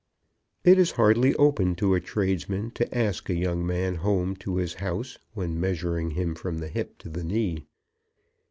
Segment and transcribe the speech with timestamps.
[0.63, 4.73] It is hardly open to a tradesman to ask a young man home to his
[4.73, 7.67] house when measuring him from the hip to the knee.